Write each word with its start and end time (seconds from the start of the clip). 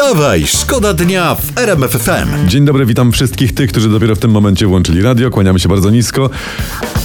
Wstawaj, 0.00 0.46
szkoda 0.46 0.94
dnia 0.94 1.34
w 1.34 1.58
RMF 1.58 1.90
FM. 1.90 2.48
Dzień 2.48 2.64
dobry, 2.64 2.86
witam 2.86 3.12
wszystkich 3.12 3.54
tych, 3.54 3.70
którzy 3.70 3.88
dopiero 3.88 4.14
w 4.14 4.18
tym 4.18 4.30
momencie 4.30 4.66
włączyli 4.66 5.02
radio. 5.02 5.30
Kłaniamy 5.30 5.58
się 5.58 5.68
bardzo 5.68 5.90
nisko. 5.90 6.30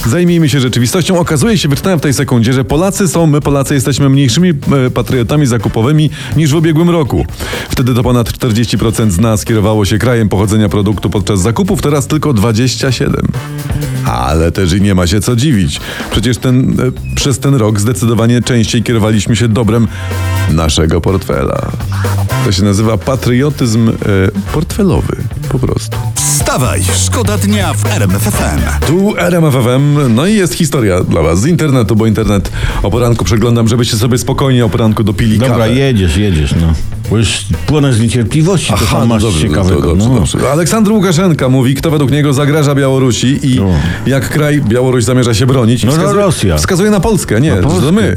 Zajmijmy 0.06 0.48
się 0.48 0.60
rzeczywistością. 0.60 1.18
Okazuje 1.18 1.58
się, 1.58 1.68
wyczytałem 1.68 1.98
w 1.98 2.02
tej 2.02 2.14
sekundzie, 2.14 2.52
że 2.52 2.64
Polacy 2.64 3.08
są, 3.08 3.26
my 3.26 3.40
Polacy 3.40 3.74
jesteśmy 3.74 4.08
mniejszymi 4.08 4.50
e, 4.50 4.90
patriotami 4.90 5.46
zakupowymi 5.46 6.10
niż 6.36 6.50
w 6.50 6.54
ubiegłym 6.54 6.90
roku. 6.90 7.26
Wtedy 7.70 7.94
to 7.94 8.02
ponad 8.02 8.30
40% 8.30 9.10
z 9.10 9.18
nas 9.18 9.44
kierowało 9.44 9.84
się 9.84 9.98
krajem 9.98 10.28
pochodzenia 10.28 10.68
produktu 10.68 11.10
podczas 11.10 11.40
zakupów, 11.40 11.82
teraz 11.82 12.06
tylko 12.06 12.30
27%. 12.30 13.10
Ale 14.04 14.52
też 14.52 14.72
i 14.72 14.80
nie 14.80 14.94
ma 14.94 15.06
się 15.06 15.20
co 15.20 15.36
dziwić. 15.36 15.80
Przecież 16.10 16.38
ten, 16.38 16.80
e, 16.80 17.14
przez 17.14 17.38
ten 17.38 17.54
rok 17.54 17.80
zdecydowanie 17.80 18.42
częściej 18.42 18.82
kierowaliśmy 18.82 19.36
się 19.36 19.48
dobrem 19.48 19.88
naszego 20.50 21.00
portfela. 21.00 21.72
To 22.44 22.52
się 22.52 22.64
nazywa 22.64 22.98
patriotyzm 22.98 23.88
e, 23.88 23.92
portfelowy, 24.52 25.16
po 25.48 25.58
prostu. 25.58 25.96
Wstawaj, 26.14 26.82
szkoda 27.06 27.38
dnia 27.38 27.74
w 27.74 27.86
RMF 27.86 28.22
FM. 28.22 28.86
Tu 28.86 29.16
RMF 29.18 29.54
FM, 29.54 29.95
no 30.08 30.26
i 30.26 30.34
jest 30.34 30.54
historia 30.54 31.00
dla 31.04 31.22
was 31.22 31.40
z 31.40 31.46
internetu, 31.46 31.96
bo 31.96 32.06
internet 32.06 32.50
o 32.82 32.90
poranku 32.90 33.24
przeglądam, 33.24 33.68
żebyście 33.68 33.96
sobie 33.96 34.18
spokojnie 34.18 34.64
o 34.64 34.68
poranku 34.68 35.04
dopili 35.04 35.38
Dobra, 35.38 35.56
kawę. 35.56 35.74
jedziesz, 35.74 36.16
jedziesz, 36.16 36.54
no. 36.60 36.72
Bo 37.10 37.16
już 37.18 37.44
płonę 37.66 37.92
z 37.92 38.00
niecierpliwości, 38.00 38.68
to 38.68 38.74
Aha, 38.74 38.86
tam 38.90 39.00
no 39.00 39.06
masz 39.06 39.22
dobrze, 39.22 39.40
ciekawego. 39.40 39.74
no 39.74 39.80
to 39.80 39.86
dobrze, 39.88 40.08
no. 40.08 40.14
dobrze. 40.14 40.52
Aleksandr 40.52 40.92
Łukaszenka 40.92 41.48
mówi, 41.48 41.74
kto 41.74 41.90
według 41.90 42.10
niego 42.10 42.32
zagraża 42.32 42.74
Białorusi 42.74 43.38
i 43.42 43.60
No. 43.60 43.68
jak 44.06 44.28
kraj 44.28 44.60
Białoruś 44.60 45.04
zamierza 45.04 45.34
się 45.34 45.46
bronić. 45.46 45.84
No, 45.84 45.92
no, 45.92 45.98
wskazuje, 45.98 46.22
Rosja. 46.22 46.56
Wskazuje 46.56 46.90
na 46.90 47.00
Polskę, 47.00 47.40
nie, 47.40 47.50
Na 47.50 47.56
że 47.56 47.62
to 47.62 47.68
Polskę. 47.68 47.92
my. 47.92 48.16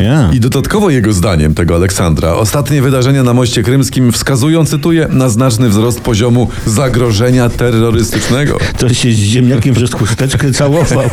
Ja. 0.00 0.30
I 0.32 0.40
dodatkowo 0.40 0.90
jego 0.90 1.12
zdaniem, 1.12 1.54
tego 1.54 1.74
Aleksandra, 1.74 2.32
ostatnie 2.34 2.82
wydarzenia 2.82 3.22
na 3.22 3.34
moście 3.34 3.62
krymskim 3.62 4.12
wskazują, 4.12 4.64
cytuję, 4.66 5.06
na 5.10 5.28
znaczny 5.28 5.68
wzrost 5.68 6.00
poziomu 6.00 6.48
zagrożenia 6.66 7.48
terrorystycznego. 7.48 8.58
To 8.78 8.94
się 8.94 9.12
z 9.12 9.16
ziemniakiem 9.16 9.74
przez 9.74 9.92
chusteczkę 9.92 10.52
całował. 10.52 11.04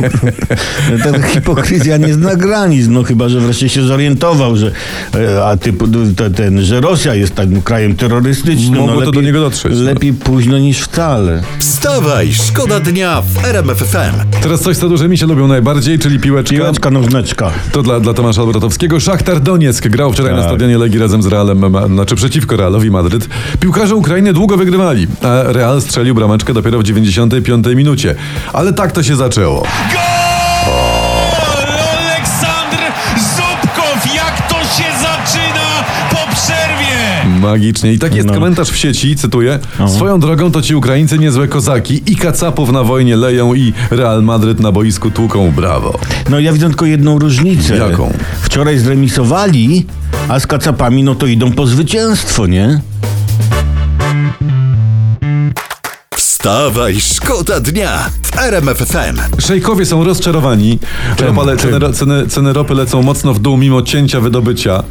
Ten 1.04 1.22
hipokryzja 1.22 1.96
nie 1.96 2.14
zna 2.14 2.36
granic, 2.36 2.86
no 2.88 3.02
chyba, 3.02 3.28
że 3.28 3.40
wreszcie 3.40 3.68
się 3.68 3.82
zorientował, 3.82 4.56
że, 4.56 4.72
e, 5.14 5.44
a 5.46 5.56
typu, 5.56 5.88
te- 6.16 6.30
ten, 6.30 6.62
że 6.62 6.80
Rosja 6.80 6.97
jest 7.06 7.34
takim 7.34 7.62
krajem 7.62 7.96
terrorystycznym. 7.96 8.80
Mogło 8.80 8.94
no 8.94 9.00
to 9.06 9.12
do 9.12 9.20
niego 9.20 9.40
dotrzeć, 9.40 9.72
no. 9.76 9.82
Lepiej 9.82 10.12
późno 10.12 10.58
niż 10.58 10.80
wcale. 10.80 11.42
Wstawaj, 11.58 12.32
szkoda 12.32 12.80
dnia 12.80 13.22
w 13.22 13.44
RMF 13.44 13.78
FM. 13.78 14.40
Teraz 14.42 14.60
coś, 14.60 14.76
co 14.76 14.88
duże 14.88 15.08
mi 15.08 15.18
się 15.18 15.26
lubią 15.26 15.48
najbardziej, 15.48 15.98
czyli 15.98 16.18
piłeczka. 16.18 16.56
Piłeczka 16.56 16.90
nożneczka. 16.90 17.50
To 17.72 17.82
dla, 17.82 18.00
dla 18.00 18.14
Tomasza 18.14 18.42
Albratowskiego. 18.42 19.00
Szachtar 19.00 19.40
Donieck 19.40 19.88
grał 19.88 20.12
wczoraj 20.12 20.32
na 20.32 20.38
Tak. 20.38 20.48
stadionie 20.50 20.78
Legii 20.78 20.98
razem 20.98 21.22
z 21.22 21.26
Realem, 21.26 21.64
znaczy 21.86 22.14
przeciwko 22.16 22.56
Realowi 22.56 22.90
Madryt. 22.90 23.28
Piłkarze 23.60 23.94
Ukrainy 23.94 24.32
długo 24.32 24.56
wygrywali, 24.56 25.06
a 25.22 25.42
Real 25.52 25.80
strzelił 25.82 26.14
brameczkę 26.14 26.54
dopiero 26.54 26.78
w 26.78 26.82
95 26.82 27.66
minucie. 27.74 28.14
Ale 28.52 28.72
tak 28.72 28.92
to 28.92 29.02
się 29.02 29.16
zaczęło. 29.16 29.62
Aleksandr 29.62 30.07
Magicznie. 37.38 37.92
I 37.92 37.98
tak 37.98 38.14
jest 38.14 38.28
No. 38.28 38.34
komentarz 38.34 38.68
w 38.70 38.76
sieci, 38.76 39.16
cytuję. 39.16 39.58
Swoją 39.96 40.20
drogą 40.20 40.52
to 40.52 40.62
ci 40.62 40.74
Ukraińcy 40.74 41.18
niezłe 41.18 41.48
kozaki 41.48 42.02
i 42.06 42.16
kacapów 42.16 42.72
na 42.72 42.82
wojnie 42.84 43.16
leją 43.16 43.54
i 43.54 43.72
Real 43.90 44.22
Madryt 44.22 44.60
na 44.60 44.72
boisku 44.72 45.10
tłuką. 45.10 45.52
Brawo. 45.52 45.98
No 46.30 46.40
ja 46.40 46.52
widzę 46.52 46.66
tylko 46.68 46.86
jedną 46.86 47.18
różnicę. 47.18 47.76
Jaką? 47.76 48.12
Wczoraj 48.42 48.78
zremisowali, 48.78 49.86
a 50.28 50.40
z 50.40 50.46
kacapami 50.46 51.02
no 51.02 51.14
to 51.14 51.26
idą 51.26 51.52
po 51.52 51.66
zwycięstwo, 51.66 52.46
nie? 52.46 52.80
Wstawaj, 56.16 57.00
szkoda 57.00 57.60
dnia 57.60 58.10
w 58.32 58.38
RMF 58.38 58.78
FM. 58.78 59.40
Szejkowie 59.40 59.86
są 59.86 60.04
rozczarowani. 60.04 60.78
Ropa 61.20 61.42
le, 61.44 61.56
ceny, 61.56 61.92
ceny, 61.92 62.26
ceny 62.26 62.52
ropy 62.52 62.74
lecą 62.74 63.02
mocno 63.02 63.34
w 63.34 63.38
dół 63.38 63.56
mimo 63.56 63.82
cięcia 63.82 64.20
wydobycia. 64.20 64.82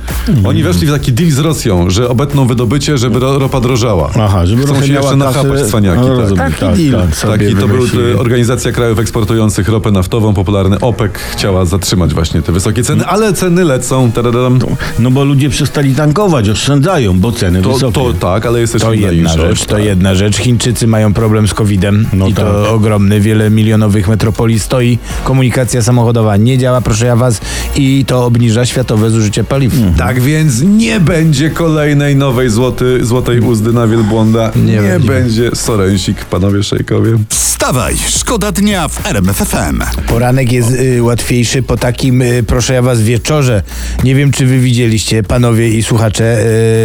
Oni 0.45 0.63
weszli 0.63 0.87
w 0.87 0.91
taki 0.91 1.13
deal 1.13 1.31
z 1.31 1.39
Rosją, 1.39 1.89
że 1.89 2.09
obetną 2.09 2.47
wydobycie, 2.47 2.97
żeby 2.97 3.19
ro, 3.19 3.39
ropa 3.39 3.59
drożała. 3.61 4.09
Aha, 4.19 4.45
żeby 4.45 4.61
Chcą 4.63 4.71
trochę 4.71 4.87
się 4.87 4.93
jeszcze 4.93 5.15
nachapać 5.15 5.61
cwaniaki. 5.67 5.99
No, 6.01 6.07
tak. 6.07 6.17
rozumiem, 6.17 6.51
Taki 6.59 6.89
deal. 6.91 7.11
sobie 7.13 7.37
Taki 7.37 7.55
to 7.55 7.67
był 7.67 7.77
wymyślili. 7.77 8.11
e, 8.11 8.17
Organizacja 8.19 8.71
Krajów 8.71 8.99
Eksportujących 8.99 9.69
Ropę 9.69 9.91
Naftową, 9.91 10.33
popularny 10.33 10.79
OPEC, 10.79 11.11
chciała 11.31 11.65
zatrzymać 11.65 12.13
właśnie 12.13 12.41
te 12.41 12.51
wysokie 12.51 12.83
ceny, 12.83 13.05
ale 13.05 13.33
ceny 13.33 13.63
lecą. 13.63 14.11
Tadadam. 14.11 14.59
No 14.99 15.11
bo 15.11 15.23
ludzie 15.23 15.49
przestali 15.49 15.95
tankować, 15.95 16.49
oszczędzają, 16.49 17.19
bo 17.19 17.31
ceny 17.31 17.61
To, 17.61 17.73
wysokie. 17.73 17.93
to 17.93 18.13
tak, 18.13 18.45
ale 18.45 18.59
jest 18.59 18.73
też 18.73 18.81
To 18.81 18.93
inna 18.93 19.11
jedna 19.11 19.29
rzecz. 19.33 19.41
rzecz, 19.59 19.65
to 19.65 19.77
jedna 19.77 20.15
rzecz. 20.15 20.37
Chińczycy 20.37 20.87
mają 20.87 21.13
problem 21.13 21.47
z 21.47 21.53
COVID-em 21.53 22.05
No 22.13 22.27
i 22.27 22.33
tak. 22.33 22.45
to 22.45 22.73
ogromny, 22.73 23.19
wiele 23.27 23.49
milionowych 23.49 24.07
metropolii 24.07 24.59
stoi. 24.59 24.99
Komunikacja 25.23 25.81
samochodowa 25.81 26.37
nie 26.37 26.57
działa, 26.57 26.81
proszę 26.81 27.05
ja 27.05 27.15
was, 27.15 27.41
i 27.75 28.05
to 28.07 28.25
obniża 28.25 28.65
światowe 28.65 29.09
zużycie 29.09 29.43
paliw. 29.43 29.73
Tak 29.97 30.21
więc 30.21 30.61
nie 30.61 30.99
będzie 30.99 31.49
kolejnej 31.49 32.15
nowej 32.15 32.49
złoty, 32.49 33.05
złotej 33.05 33.39
uzdy 33.39 33.73
na 33.73 33.87
wielbłąda. 33.87 34.51
Nie, 34.55 34.63
Nie 34.73 34.81
będzie. 34.81 35.07
będzie 35.09 35.49
sorensik, 35.55 36.25
panowie 36.25 36.63
szejkowie. 36.63 37.17
Wstawaj, 37.29 37.95
szkoda 38.07 38.51
dnia 38.51 38.87
w 38.87 39.05
RMF 39.07 39.37
FM. 39.37 39.81
Poranek 40.07 40.51
jest 40.51 40.71
y, 40.71 41.03
łatwiejszy 41.03 41.63
po 41.63 41.77
takim, 41.77 42.21
y, 42.21 42.43
proszę 42.47 42.73
ja 42.73 42.81
was, 42.81 43.01
wieczorze. 43.01 43.63
Nie 44.03 44.15
wiem, 44.15 44.31
czy 44.31 44.45
wy 44.45 44.59
widzieliście, 44.59 45.23
panowie 45.23 45.69
i 45.69 45.83
słuchacze, 45.83 46.37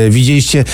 y, 0.06 0.10
widzieliście... 0.10 0.64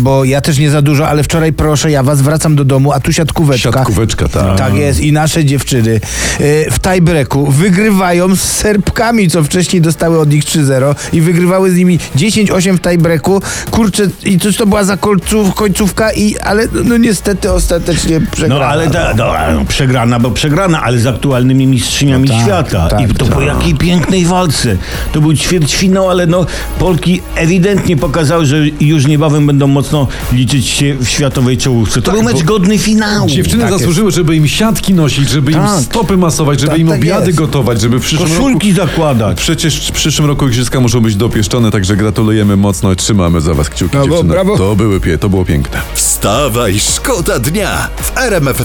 Bo 0.00 0.24
ja 0.24 0.40
też 0.40 0.58
nie 0.58 0.70
za 0.70 0.82
dużo, 0.82 1.08
ale 1.08 1.22
wczoraj 1.22 1.52
proszę 1.52 1.90
ja 1.90 2.02
was 2.02 2.22
wracam 2.22 2.56
do 2.56 2.64
domu, 2.64 2.92
a 2.92 3.00
tu 3.00 3.12
siatkóweczka. 3.12 3.72
Siatkóweczka, 3.72 4.28
tak. 4.28 4.58
Tak 4.58 4.74
jest 4.74 5.00
i 5.00 5.12
nasze 5.12 5.44
dziewczyny 5.44 6.00
y, 6.40 6.66
w 6.70 6.78
tiebreaku 6.80 7.46
wygrywają 7.50 8.36
z 8.36 8.40
Serbkami, 8.42 9.28
co 9.30 9.42
wcześniej 9.44 9.82
dostały 9.82 10.20
od 10.20 10.30
nich 10.32 10.44
3-0 10.44 10.94
i 11.12 11.20
wygrywały 11.20 11.70
z 11.70 11.76
nimi 11.76 11.98
10-8 12.16 12.76
w 12.76 12.80
tiebreaku. 12.80 13.42
Kurczę, 13.70 14.02
i 14.24 14.38
coś 14.38 14.56
to 14.56 14.66
była 14.66 14.84
za 14.84 14.96
końców, 14.96 15.54
końcówka, 15.54 16.12
i, 16.12 16.38
ale 16.38 16.64
no 16.84 16.96
niestety 16.96 17.52
ostatecznie 17.52 18.20
przegrana. 18.32 18.64
No 18.64 18.70
ale 18.70 18.90
ta, 18.90 19.14
no, 19.14 19.32
no, 19.54 19.64
przegrana, 19.64 20.18
bo 20.20 20.30
przegrana, 20.30 20.82
ale 20.82 20.98
z 20.98 21.06
aktualnymi 21.06 21.66
mistrzyniami 21.66 22.28
No 22.28 22.34
tak, 22.34 22.42
świata. 22.44 22.88
tak, 22.88 23.00
I 23.10 23.14
to 23.14 23.24
tak. 23.24 23.34
po 23.34 23.40
jakiej 23.40 23.74
pięknej 23.74 24.24
walce. 24.24 24.76
To 25.12 25.20
był 25.20 25.34
ćwierćfinał, 25.34 26.10
ale 26.10 26.26
no 26.26 26.46
Polki 26.78 27.22
ewidentnie 27.36 27.96
pokazały, 27.96 28.46
że 28.46 28.56
już 28.80 29.06
niebawem 29.06 29.46
będą 29.46 29.66
mocno 29.66 29.89
liczyć 30.32 30.66
się 30.66 30.96
w 31.00 31.08
światowej 31.08 31.58
czołówce. 31.58 32.02
To 32.02 32.12
Tak, 32.12 32.14
był 32.14 32.34
mecz 32.34 32.42
godny 32.42 32.78
finału. 32.78 33.28
Dziewczyny 33.28 33.62
tak 33.62 33.72
zasłużyły, 33.78 34.10
żeby 34.10 34.36
im 34.36 34.48
siatki 34.48 34.94
nosić, 34.94 35.28
żeby 35.30 35.52
im 35.52 35.58
Tak. 35.58 35.80
stopy 35.80 36.16
masować, 36.16 36.60
żeby 36.60 36.70
Tak, 36.72 36.80
im 36.80 36.88
tak 36.88 36.98
obiady 36.98 37.26
jest. 37.26 37.38
gotować, 37.38 37.80
żeby 37.80 37.98
w 37.98 38.02
przyszłym 38.02 38.28
roku... 38.28 38.42
Koszulki 38.44 38.72
zakładać. 38.72 39.36
Przecież 39.40 39.88
w 39.88 39.92
przyszłym 39.92 40.28
roku 40.28 40.46
igrzyska 40.46 40.80
muszą 40.80 41.00
być 41.00 41.16
dopieszczone, 41.16 41.70
także 41.70 41.96
gratulujemy 41.96 42.56
mocno 42.56 42.92
i 42.92 42.96
trzymamy 42.96 43.40
za 43.40 43.54
was 43.54 43.68
kciuki, 43.68 43.90
Brawo, 43.92 44.06
dziewczyny. 44.08 44.32
brawo. 44.32 44.56
To, 44.58 44.76
były, 44.76 45.00
pie- 45.00 45.18
to 45.18 45.28
było 45.28 45.44
piękne. 45.44 45.80
Wstawaj, 45.94 46.80
szkoda 46.80 47.38
dnia 47.38 47.88
w 47.96 48.18
RMF 48.18 48.60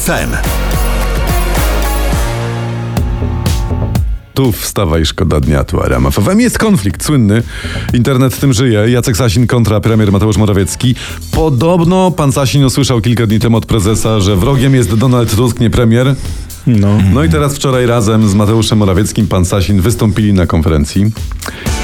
Tu 4.35 4.51
wstawaj, 4.51 5.06
szkoda 5.06 5.40
dnia, 5.40 5.63
tu 5.63 5.84
RMF 5.84 6.16
FM. 6.16 6.40
Jest 6.40 6.57
konflikt 6.57 7.06
słynny. 7.06 7.44
Internet 7.94 8.40
tym 8.40 8.53
żyje. 8.53 8.90
Jacek 8.90 9.18
Sasin 9.18 9.47
kontra 9.47 9.79
premier 9.79 10.12
Mateusz 10.12 10.38
Morawiecki. 10.38 10.96
Podobno 11.31 12.12
pan 12.12 12.31
Sasin 12.31 12.63
usłyszał 12.63 13.01
kilka 13.01 13.28
dni 13.28 13.40
temu 13.40 13.57
od 13.57 13.66
prezesa, 13.66 14.19
że 14.19 14.35
wrogiem 14.35 14.75
jest 14.75 14.95
Donald 14.95 15.35
Tusk, 15.35 15.59
nie 15.59 15.69
premier. 15.69 16.16
No. 16.68 16.97
No 17.13 17.24
i 17.24 17.29
teraz 17.29 17.56
wczoraj 17.56 17.85
razem 17.85 18.29
z 18.29 18.34
Mateuszem 18.34 18.78
Morawieckim 18.78 19.28
pan 19.28 19.45
Sasin 19.45 19.81
wystąpili 19.81 20.34
na 20.34 20.45
konferencji. 20.47 21.12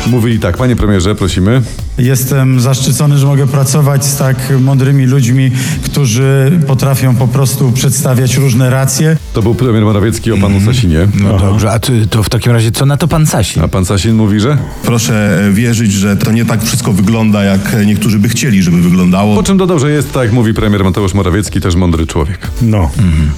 Mówili 0.07 0.39
tak, 0.39 0.57
panie 0.57 0.75
premierze, 0.75 1.15
prosimy. 1.15 1.61
Jestem 1.97 2.59
zaszczycony, 2.59 3.17
że 3.17 3.25
mogę 3.27 3.47
pracować 3.47 4.05
z 4.05 4.17
tak 4.17 4.37
mądrymi 4.61 5.05
ludźmi, 5.05 5.51
którzy 5.85 6.59
potrafią 6.67 7.15
po 7.15 7.27
prostu 7.27 7.71
przedstawiać 7.71 8.37
różne 8.37 8.69
racje. 8.69 9.17
To 9.33 9.41
był 9.41 9.55
premier 9.55 9.83
Morawiecki 9.83 10.31
o 10.31 10.35
panu 10.37 10.55
Mhm. 10.57 10.75
Sasinie. 10.75 11.07
No 11.23 11.39
dobrze, 11.39 11.71
a 11.71 11.79
to, 11.79 11.91
to 12.09 12.23
w 12.23 12.29
takim 12.29 12.51
razie 12.51 12.71
co 12.71 12.85
na 12.85 12.97
to 12.97 13.07
pan 13.07 13.27
Sasin? 13.27 13.63
A 13.63 13.67
pan 13.67 13.85
Sasin 13.85 14.15
mówi, 14.15 14.39
że? 14.39 14.57
Proszę 14.85 15.39
e, 15.47 15.51
wierzyć, 15.51 15.91
że 15.93 16.17
to 16.17 16.31
nie 16.31 16.45
tak 16.45 16.63
wszystko 16.63 16.93
wygląda, 16.93 17.43
jak 17.43 17.75
niektórzy 17.85 18.19
by 18.19 18.29
chcieli, 18.29 18.63
żeby 18.63 18.81
wyglądało. 18.81 19.35
Po 19.35 19.43
czym 19.43 19.57
dodał, 19.57 19.79
że 19.79 19.91
jest 19.91 20.11
tak, 20.13 20.23
jak 20.23 20.33
mówi 20.33 20.53
premier 20.53 20.83
Mateusz 20.83 21.13
Morawiecki, 21.13 21.61
też 21.61 21.75
mądry 21.75 22.07
człowiek. 22.07 22.39
No. 22.61 22.91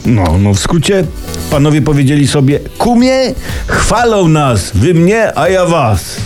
no, 0.06 0.38
no 0.40 0.54
w 0.54 0.60
skrócie 0.60 1.06
panowie 1.52 1.82
powiedzieli 1.82 2.28
sobie, 2.28 2.60
kumie, 2.78 3.34
chwalą 3.68 4.28
nas, 4.28 4.72
wy 4.76 4.94
mnie, 4.94 5.38
a 5.38 5.50
ja 5.50 5.66
was. 5.66 6.18